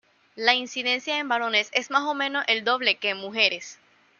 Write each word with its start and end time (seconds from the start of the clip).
La 0.35 0.55
incidencia 0.55 1.19
en 1.19 1.27
varones 1.27 1.69
es 1.73 1.91
más 1.91 2.01
o 2.05 2.15
menos 2.15 2.43
el 2.47 2.63
doble 2.63 2.95
que 2.95 3.09
en 3.11 3.17
mujeres. 3.17 3.77